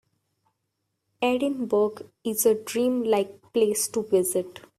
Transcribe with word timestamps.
Edinburgh 1.21 2.09
is 2.23 2.47
a 2.47 2.55
dream-like 2.55 3.39
place 3.53 3.87
to 3.89 4.01
visit. 4.01 4.61